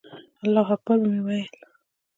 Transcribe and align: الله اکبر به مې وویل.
الله 0.43 0.67
اکبر 0.75 0.97
به 1.01 1.07
مې 1.11 1.19
وویل. 1.23 1.49